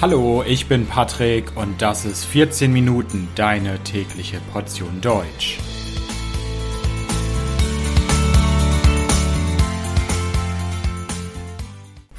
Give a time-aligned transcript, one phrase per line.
[0.00, 5.58] Hallo, ich bin Patrick und das ist 14 Minuten deine tägliche Portion Deutsch.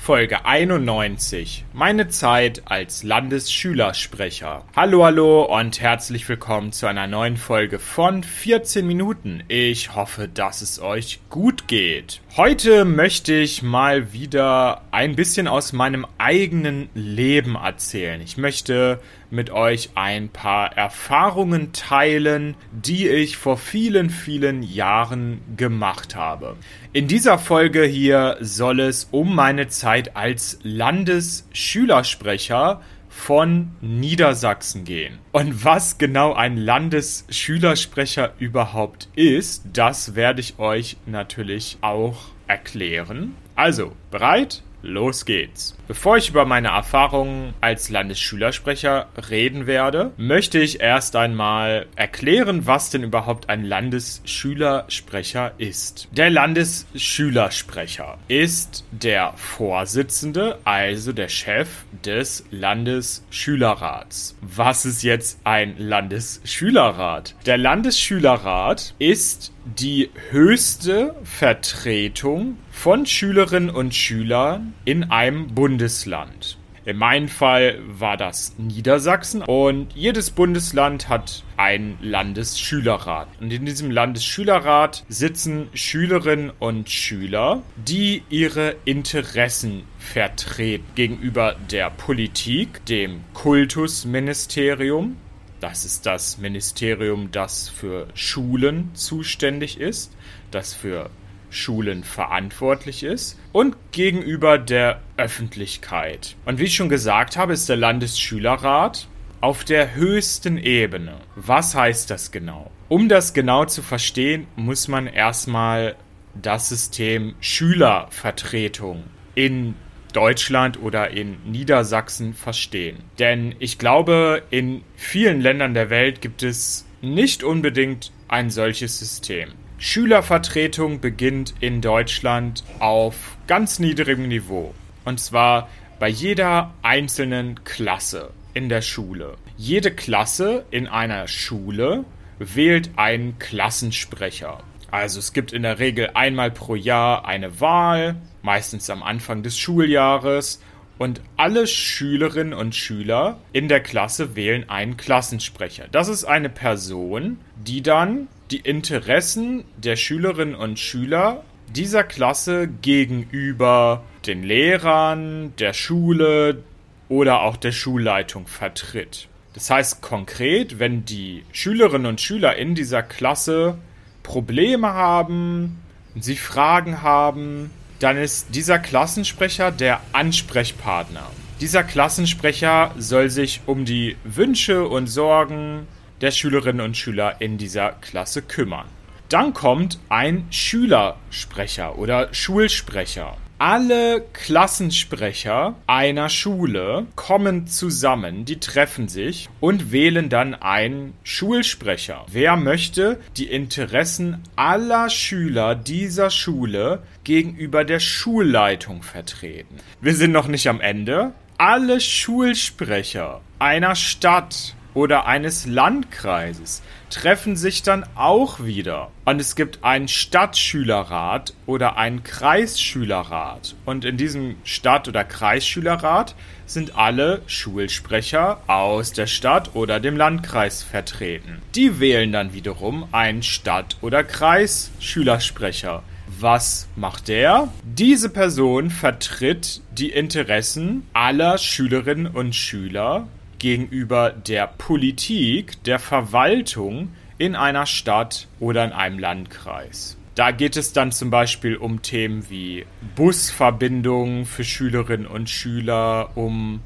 [0.09, 1.65] Folge 91.
[1.71, 4.65] Meine Zeit als Landesschülersprecher.
[4.75, 9.43] Hallo, hallo und herzlich willkommen zu einer neuen Folge von 14 Minuten.
[9.49, 12.21] Ich hoffe, dass es euch gut geht.
[12.35, 18.19] Heute möchte ich mal wieder ein bisschen aus meinem eigenen Leben erzählen.
[18.19, 18.99] Ich möchte
[19.31, 26.55] mit euch ein paar Erfahrungen teilen, die ich vor vielen, vielen Jahren gemacht habe.
[26.93, 35.19] In dieser Folge hier soll es um meine Zeit als Landesschülersprecher von Niedersachsen gehen.
[35.31, 43.35] Und was genau ein Landesschülersprecher überhaupt ist, das werde ich euch natürlich auch erklären.
[43.55, 44.63] Also, bereit?
[44.81, 45.75] Los geht's.
[45.87, 52.89] Bevor ich über meine Erfahrungen als Landesschülersprecher reden werde, möchte ich erst einmal erklären, was
[52.89, 56.07] denn überhaupt ein Landesschülersprecher ist.
[56.11, 61.69] Der Landesschülersprecher ist der Vorsitzende, also der Chef
[62.05, 64.37] des Landesschülerrats.
[64.41, 67.35] Was ist jetzt ein Landesschülerrat?
[67.45, 76.57] Der Landesschülerrat ist die höchste Vertretung von Schülerinnen und Schülern in einem Bundesland.
[76.85, 83.27] In meinem Fall war das Niedersachsen und jedes Bundesland hat einen Landesschülerrat.
[83.41, 92.85] Und in diesem Landesschülerrat sitzen Schülerinnen und Schüler, die ihre Interessen vertreten gegenüber der Politik,
[92.85, 95.17] dem Kultusministerium,
[95.59, 100.15] das ist das Ministerium, das für Schulen zuständig ist,
[100.49, 101.09] das für
[101.49, 106.35] Schulen verantwortlich ist und gegenüber der Öffentlichkeit.
[106.45, 109.07] Und wie ich schon gesagt habe, ist der Landesschülerrat
[109.41, 111.15] auf der höchsten Ebene.
[111.35, 112.71] Was heißt das genau?
[112.89, 115.95] Um das genau zu verstehen, muss man erstmal
[116.39, 119.03] das System Schülervertretung
[119.35, 119.75] in
[120.13, 122.97] Deutschland oder in Niedersachsen verstehen.
[123.19, 129.49] Denn ich glaube, in vielen Ländern der Welt gibt es nicht unbedingt ein solches System.
[129.81, 134.73] Schülervertretung beginnt in Deutschland auf ganz niedrigem Niveau.
[135.05, 135.69] Und zwar
[135.99, 139.37] bei jeder einzelnen Klasse in der Schule.
[139.55, 142.03] Jede Klasse in einer Schule
[142.39, 144.59] wählt einen Klassensprecher.
[144.91, 149.57] Also es gibt in der Regel einmal pro Jahr eine Wahl, meistens am Anfang des
[149.57, 150.61] Schuljahres,
[150.97, 155.85] und alle Schülerinnen und Schüler in der Klasse wählen einen Klassensprecher.
[155.89, 161.43] Das ist eine Person, die dann die Interessen der Schülerinnen und Schüler
[161.75, 166.63] dieser Klasse gegenüber den Lehrern, der Schule
[167.09, 169.27] oder auch der Schulleitung vertritt.
[169.53, 173.77] Das heißt konkret, wenn die Schülerinnen und Schüler in dieser Klasse
[174.23, 175.79] Probleme haben,
[176.15, 181.29] sie Fragen haben, dann ist dieser Klassensprecher der Ansprechpartner.
[181.61, 185.87] Dieser Klassensprecher soll sich um die Wünsche und Sorgen
[186.21, 188.87] der Schülerinnen und Schüler in dieser Klasse kümmern.
[189.29, 193.37] Dann kommt ein Schülersprecher oder Schulsprecher.
[193.61, 202.25] Alle Klassensprecher einer Schule kommen zusammen, die treffen sich und wählen dann einen Schulsprecher.
[202.31, 209.75] Wer möchte die Interessen aller Schüler dieser Schule gegenüber der Schulleitung vertreten?
[209.99, 211.33] Wir sind noch nicht am Ende.
[211.57, 219.11] Alle Schulsprecher einer Stadt oder eines Landkreises treffen sich dann auch wieder.
[219.23, 223.75] Und es gibt einen Stadtschülerrat oder einen Kreisschülerrat.
[223.85, 230.83] Und in diesem Stadt- oder Kreisschülerrat sind alle Schulsprecher aus der Stadt oder dem Landkreis
[230.83, 231.61] vertreten.
[231.75, 236.03] Die wählen dann wiederum einen Stadt- oder Kreisschülersprecher.
[236.41, 237.69] Was macht der?
[237.85, 243.27] Diese Person vertritt die Interessen aller Schülerinnen und Schüler
[243.59, 250.17] gegenüber der Politik, der Verwaltung in einer Stadt oder in einem Landkreis.
[250.35, 252.85] Da geht es dann zum Beispiel um Themen wie
[253.15, 256.79] Busverbindungen für Schülerinnen und Schüler, um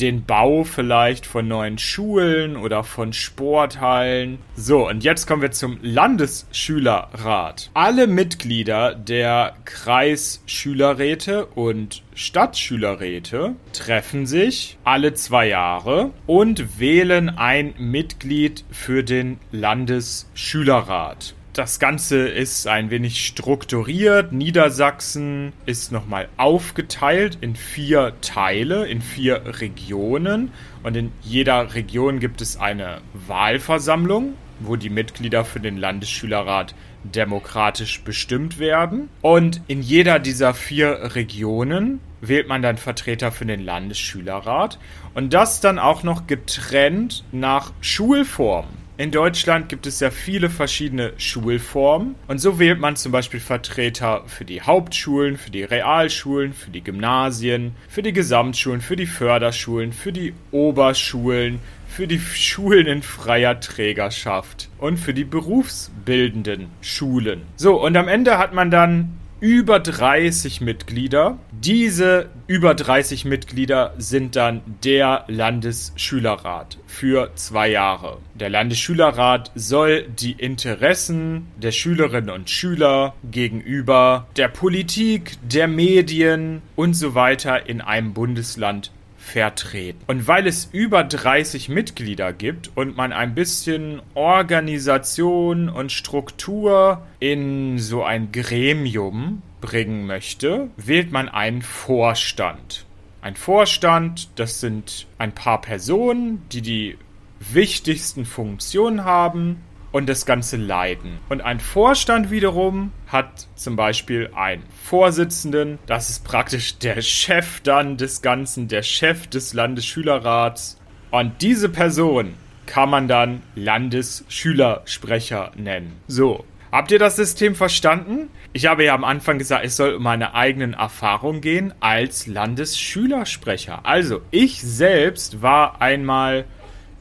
[0.00, 4.38] den Bau vielleicht von neuen Schulen oder von Sporthallen.
[4.56, 7.70] So, und jetzt kommen wir zum Landesschülerrat.
[7.74, 18.64] Alle Mitglieder der Kreisschülerräte und Stadtschülerräte treffen sich alle zwei Jahre und wählen ein Mitglied
[18.70, 21.34] für den Landesschülerrat.
[21.54, 24.32] Das Ganze ist ein wenig strukturiert.
[24.32, 30.50] Niedersachsen ist nochmal aufgeteilt in vier Teile, in vier Regionen.
[30.82, 36.74] Und in jeder Region gibt es eine Wahlversammlung, wo die Mitglieder für den Landesschülerrat
[37.04, 39.08] demokratisch bestimmt werden.
[39.22, 44.78] Und in jeder dieser vier Regionen wählt man dann Vertreter für den Landesschülerrat.
[45.14, 48.66] Und das dann auch noch getrennt nach Schulform.
[48.96, 54.22] In Deutschland gibt es ja viele verschiedene Schulformen und so wählt man zum Beispiel Vertreter
[54.28, 59.92] für die Hauptschulen, für die Realschulen, für die Gymnasien, für die Gesamtschulen, für die Förderschulen,
[59.92, 61.58] für die Oberschulen,
[61.88, 67.42] für die Schulen in freier Trägerschaft und für die berufsbildenden Schulen.
[67.56, 71.36] So, und am Ende hat man dann über 30 Mitglieder.
[71.52, 78.20] Diese über 30 Mitglieder sind dann der Landesschülerrat für zwei Jahre.
[78.32, 86.94] Der Landesschülerrat soll die Interessen der Schülerinnen und Schüler gegenüber der Politik, der Medien und
[86.94, 88.92] so weiter in einem Bundesland
[89.24, 90.00] vertreten.
[90.06, 97.78] Und weil es über 30 Mitglieder gibt und man ein bisschen Organisation und Struktur in
[97.78, 102.84] so ein Gremium bringen möchte, wählt man einen Vorstand.
[103.22, 106.98] Ein Vorstand, das sind ein paar Personen, die die
[107.40, 109.62] wichtigsten Funktionen haben
[109.94, 111.20] und das Ganze leiten.
[111.28, 117.96] Und ein Vorstand wiederum hat zum Beispiel einen Vorsitzenden, das ist praktisch der Chef dann
[117.96, 120.80] des Ganzen, der Chef des Landesschülerrats.
[121.12, 122.34] Und diese Person
[122.66, 125.92] kann man dann Landesschülersprecher nennen.
[126.08, 128.30] So, Habt ihr das System verstanden?
[128.52, 133.86] Ich habe ja am Anfang gesagt, es soll um meine eigenen Erfahrungen gehen als Landesschülersprecher.
[133.86, 136.46] Also, ich selbst war einmal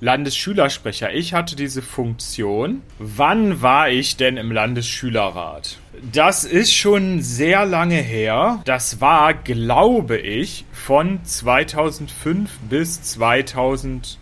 [0.03, 1.13] Landesschülersprecher.
[1.13, 2.81] Ich hatte diese Funktion.
[2.99, 5.77] Wann war ich denn im Landesschülerrat?
[6.11, 8.61] Das ist schon sehr lange her.
[8.65, 14.17] Das war, glaube ich, von 2005 bis 2009.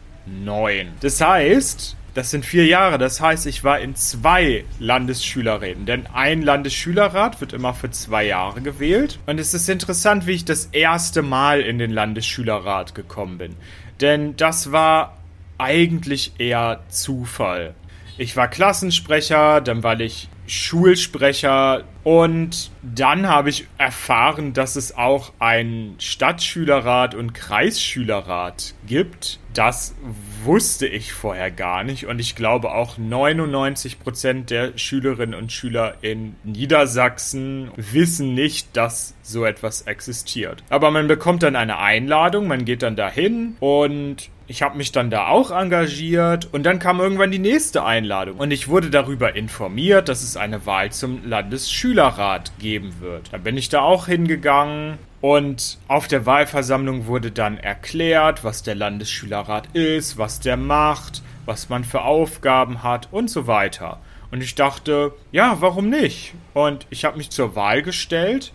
[0.99, 2.99] Das heißt, das sind vier Jahre.
[2.99, 5.87] Das heißt, ich war in zwei Landesschülerräten.
[5.87, 9.17] Denn ein Landesschülerrat wird immer für zwei Jahre gewählt.
[9.25, 13.55] Und es ist interessant, wie ich das erste Mal in den Landesschülerrat gekommen bin.
[13.99, 15.17] Denn das war
[15.61, 17.75] eigentlich eher Zufall.
[18.17, 25.31] Ich war Klassensprecher, dann war ich Schulsprecher und dann habe ich erfahren, dass es auch
[25.39, 29.39] ein Stadtschülerrat und Kreisschülerrat gibt.
[29.53, 29.95] Das
[30.43, 35.95] wusste ich vorher gar nicht und ich glaube auch 99 Prozent der Schülerinnen und Schüler
[36.01, 40.63] in Niedersachsen wissen nicht, dass so etwas existiert.
[40.69, 45.09] Aber man bekommt dann eine Einladung, man geht dann dahin und ich habe mich dann
[45.09, 50.09] da auch engagiert und dann kam irgendwann die nächste Einladung und ich wurde darüber informiert,
[50.09, 53.31] dass es eine Wahl zum Landesschülerrat geben wird.
[53.31, 58.75] Da bin ich da auch hingegangen und auf der Wahlversammlung wurde dann erklärt, was der
[58.75, 64.01] Landesschülerrat ist, was der macht, was man für Aufgaben hat und so weiter.
[64.31, 66.33] Und ich dachte, ja, warum nicht?
[66.53, 68.51] Und ich habe mich zur Wahl gestellt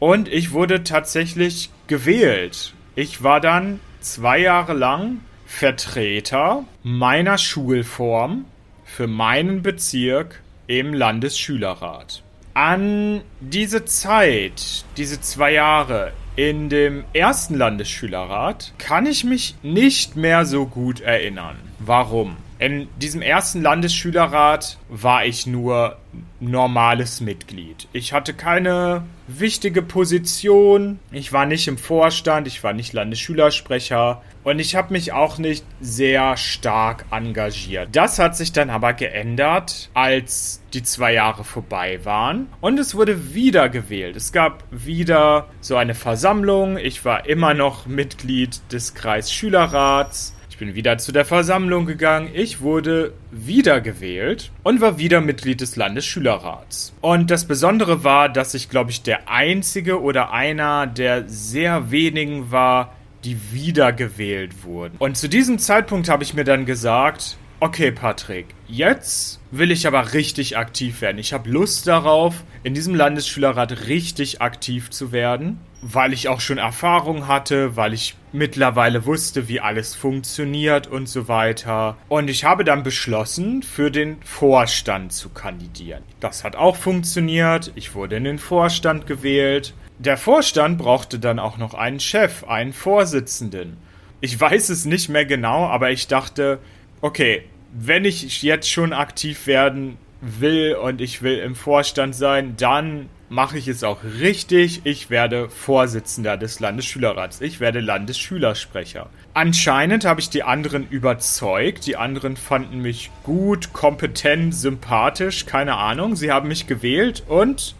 [0.00, 2.74] und ich wurde tatsächlich gewählt.
[2.96, 8.44] Ich war dann zwei Jahre lang Vertreter meiner Schulform
[8.84, 12.22] für meinen Bezirk im Landesschülerrat.
[12.54, 20.44] An diese Zeit, diese zwei Jahre in dem ersten Landesschülerrat, kann ich mich nicht mehr
[20.46, 21.56] so gut erinnern.
[21.78, 22.36] Warum?
[22.58, 25.96] In diesem ersten Landesschülerrat war ich nur
[26.40, 27.88] normales Mitglied.
[27.92, 29.02] Ich hatte keine
[29.38, 30.98] wichtige Position.
[31.12, 35.64] Ich war nicht im Vorstand, ich war nicht Landesschülersprecher und ich habe mich auch nicht
[35.80, 37.90] sehr stark engagiert.
[37.92, 43.34] Das hat sich dann aber geändert, als die zwei Jahre vorbei waren und es wurde
[43.34, 44.16] wieder gewählt.
[44.16, 46.78] Es gab wieder so eine Versammlung.
[46.78, 53.14] Ich war immer noch Mitglied des Kreisschülerrats bin wieder zu der Versammlung gegangen, ich wurde
[53.32, 56.92] wiedergewählt und war wieder Mitglied des Landesschülerrats.
[57.00, 62.52] Und das Besondere war, dass ich, glaube ich, der einzige oder einer der sehr wenigen
[62.52, 64.96] war, die wiedergewählt wurden.
[64.98, 70.12] Und zu diesem Zeitpunkt habe ich mir dann gesagt, okay Patrick, jetzt will ich aber
[70.12, 71.18] richtig aktiv werden.
[71.18, 76.58] Ich habe Lust darauf, in diesem Landesschülerrat richtig aktiv zu werden weil ich auch schon
[76.58, 81.96] Erfahrung hatte, weil ich mittlerweile wusste, wie alles funktioniert und so weiter.
[82.08, 86.02] Und ich habe dann beschlossen, für den Vorstand zu kandidieren.
[86.20, 87.72] Das hat auch funktioniert.
[87.74, 89.74] Ich wurde in den Vorstand gewählt.
[89.98, 93.76] Der Vorstand brauchte dann auch noch einen Chef, einen Vorsitzenden.
[94.20, 96.58] Ich weiß es nicht mehr genau, aber ich dachte,
[97.00, 103.08] okay, wenn ich jetzt schon aktiv werden will und ich will im Vorstand sein, dann
[103.30, 104.82] mache ich es auch richtig.
[104.84, 107.40] Ich werde Vorsitzender des Landesschülerrats.
[107.40, 109.08] Ich werde Landesschülersprecher.
[109.32, 111.86] Anscheinend habe ich die anderen überzeugt.
[111.86, 116.16] Die anderen fanden mich gut, kompetent, sympathisch, keine Ahnung.
[116.16, 117.76] Sie haben mich gewählt und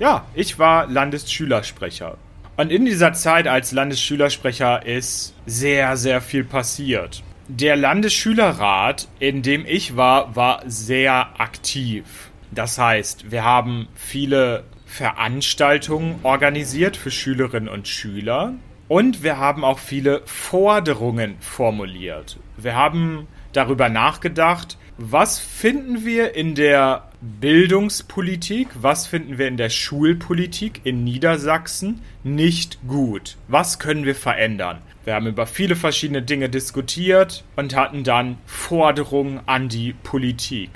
[0.00, 2.18] ja, ich war Landesschülersprecher.
[2.56, 7.22] Und in dieser Zeit als Landesschülersprecher ist sehr, sehr viel passiert.
[7.46, 12.04] Der Landesschülerrat, in dem ich war, war sehr aktiv.
[12.50, 18.54] Das heißt, wir haben viele Veranstaltungen organisiert für Schülerinnen und Schüler
[18.88, 22.38] und wir haben auch viele Forderungen formuliert.
[22.56, 29.70] Wir haben darüber nachgedacht, was finden wir in der Bildungspolitik, was finden wir in der
[29.70, 33.36] Schulpolitik in Niedersachsen nicht gut?
[33.46, 34.78] Was können wir verändern?
[35.04, 40.70] Wir haben über viele verschiedene Dinge diskutiert und hatten dann Forderungen an die Politik.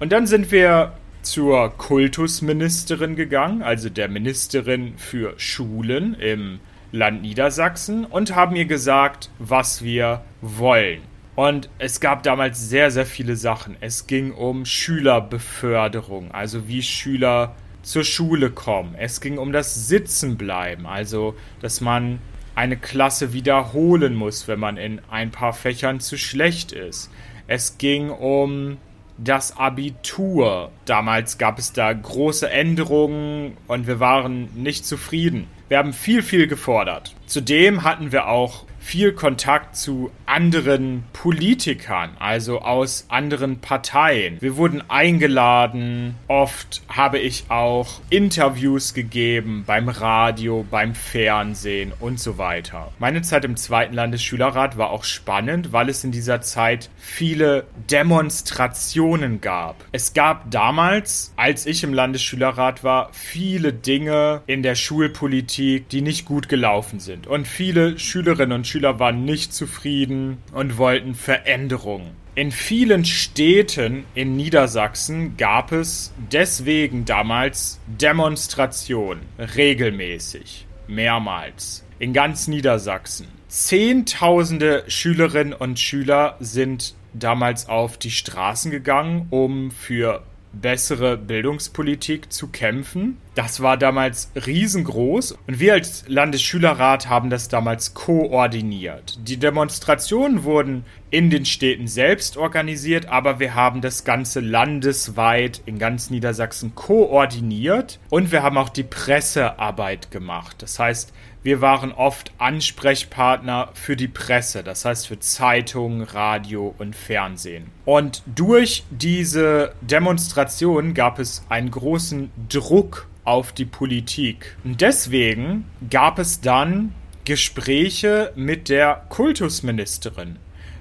[0.00, 0.92] Und dann sind wir
[1.26, 6.60] zur Kultusministerin gegangen, also der Ministerin für Schulen im
[6.92, 11.02] Land Niedersachsen, und haben ihr gesagt, was wir wollen.
[11.34, 13.76] Und es gab damals sehr, sehr viele Sachen.
[13.80, 18.94] Es ging um Schülerbeförderung, also wie Schüler zur Schule kommen.
[18.96, 22.20] Es ging um das Sitzenbleiben, also dass man
[22.54, 27.10] eine Klasse wiederholen muss, wenn man in ein paar Fächern zu schlecht ist.
[27.48, 28.78] Es ging um
[29.18, 30.70] das Abitur.
[30.84, 35.48] Damals gab es da große Änderungen und wir waren nicht zufrieden.
[35.68, 37.14] Wir haben viel, viel gefordert.
[37.26, 44.40] Zudem hatten wir auch viel Kontakt zu anderen Politikern, also aus anderen Parteien.
[44.40, 52.38] Wir wurden eingeladen, oft habe ich auch Interviews gegeben beim Radio, beim Fernsehen und so
[52.38, 52.92] weiter.
[53.00, 59.40] Meine Zeit im zweiten Landesschülerrat war auch spannend, weil es in dieser Zeit viele Demonstrationen
[59.40, 59.84] gab.
[59.90, 66.24] Es gab damals, als ich im Landesschülerrat war, viele Dinge in der Schulpolitik, die nicht
[66.24, 67.26] gut gelaufen sind.
[67.26, 72.10] Und viele Schülerinnen und Schüler Schüler waren nicht zufrieden und wollten Veränderungen.
[72.34, 83.28] In vielen Städten in Niedersachsen gab es deswegen damals Demonstrationen, regelmäßig, mehrmals, in ganz Niedersachsen.
[83.48, 90.22] Zehntausende Schülerinnen und Schüler sind damals auf die Straßen gegangen, um für
[90.60, 93.18] bessere Bildungspolitik zu kämpfen.
[93.34, 99.18] Das war damals riesengroß und wir als Landesschülerrat haben das damals koordiniert.
[99.22, 105.78] Die Demonstrationen wurden in den Städten selbst organisiert, aber wir haben das Ganze landesweit in
[105.78, 110.56] ganz Niedersachsen koordiniert und wir haben auch die Pressearbeit gemacht.
[110.60, 111.12] Das heißt,
[111.46, 117.70] wir waren oft Ansprechpartner für die Presse, das heißt für Zeitungen, Radio und Fernsehen.
[117.84, 124.56] Und durch diese Demonstration gab es einen großen Druck auf die Politik.
[124.64, 126.92] Und deswegen gab es dann
[127.24, 130.38] Gespräche mit der Kultusministerin.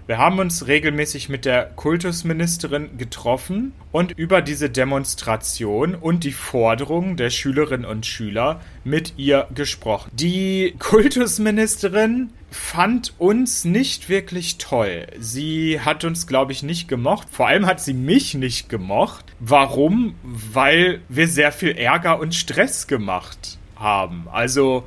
[0.07, 7.17] Wir haben uns regelmäßig mit der Kultusministerin getroffen und über diese Demonstration und die Forderungen
[7.17, 10.11] der Schülerinnen und Schüler mit ihr gesprochen.
[10.13, 15.07] Die Kultusministerin fand uns nicht wirklich toll.
[15.17, 17.27] Sie hat uns, glaube ich, nicht gemocht.
[17.31, 19.33] Vor allem hat sie mich nicht gemocht.
[19.39, 20.13] Warum?
[20.21, 24.27] Weil wir sehr viel Ärger und Stress gemacht haben.
[24.31, 24.85] Also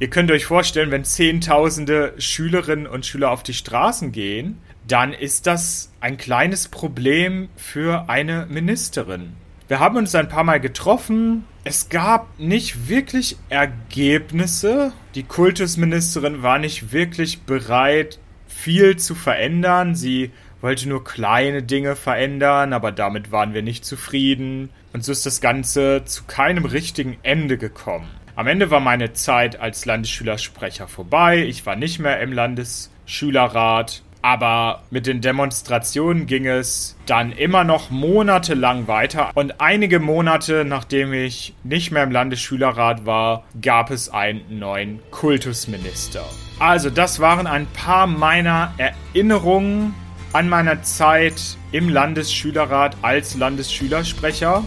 [0.00, 4.56] Ihr könnt euch vorstellen, wenn Zehntausende Schülerinnen und Schüler auf die Straßen gehen,
[4.88, 9.34] dann ist das ein kleines Problem für eine Ministerin.
[9.68, 11.44] Wir haben uns ein paar Mal getroffen.
[11.64, 14.94] Es gab nicht wirklich Ergebnisse.
[15.14, 19.94] Die Kultusministerin war nicht wirklich bereit, viel zu verändern.
[19.94, 20.30] Sie
[20.62, 24.70] wollte nur kleine Dinge verändern, aber damit waren wir nicht zufrieden.
[24.94, 28.08] Und so ist das Ganze zu keinem richtigen Ende gekommen.
[28.40, 31.44] Am Ende war meine Zeit als Landesschülersprecher vorbei.
[31.44, 34.02] Ich war nicht mehr im Landesschülerrat.
[34.22, 39.30] Aber mit den Demonstrationen ging es dann immer noch monatelang weiter.
[39.34, 46.24] Und einige Monate nachdem ich nicht mehr im Landesschülerrat war, gab es einen neuen Kultusminister.
[46.58, 49.94] Also das waren ein paar meiner Erinnerungen
[50.32, 54.64] an meiner Zeit im Landesschülerrat als Landesschülersprecher.